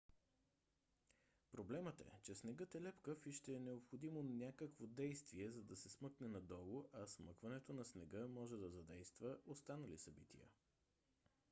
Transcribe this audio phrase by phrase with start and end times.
[1.51, 5.89] проблемът е че снегът е лепкав и ще е необходимо някакво действие за да се
[5.89, 10.45] смъкне надолу а смъкването на снега може да задейства останали събития